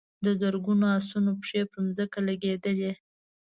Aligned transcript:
د 0.25 0.27
زرګونو 0.41 0.85
آسونو 0.97 1.31
پښې 1.41 1.61
پر 1.71 1.81
ځمکه 1.97 2.19
لګېدلې. 2.27 2.91